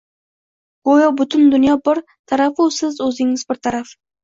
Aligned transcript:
Go‘yo 0.89 1.09
butun 1.19 1.51
dunyo 1.51 1.77
bir 1.89 2.03
tarafu 2.33 2.69
siz 2.81 3.01
o‘zingiz 3.11 3.47
bir 3.55 3.63
taraf... 3.71 3.97